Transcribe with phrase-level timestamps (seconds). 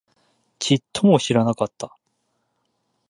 [0.57, 1.95] ちっとも知らなかった